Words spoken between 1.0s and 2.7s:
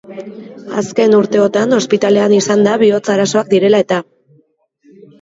urteotan ospitalean izan